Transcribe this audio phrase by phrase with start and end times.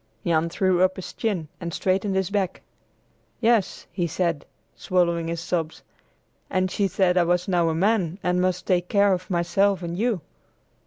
[0.25, 2.61] Jan threw up his chin, and straightened his back.
[3.39, 5.83] "Yes," he said, swallowing his sobs,
[6.49, 9.95] "and she said I was now a man and must take care of myself and
[9.95, 10.21] you."